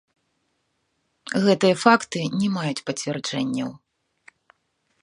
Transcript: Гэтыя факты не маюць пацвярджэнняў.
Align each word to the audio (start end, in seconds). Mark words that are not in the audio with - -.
Гэтыя 1.43 1.75
факты 1.83 2.19
не 2.41 2.47
маюць 2.57 2.85
пацвярджэнняў. 2.89 3.71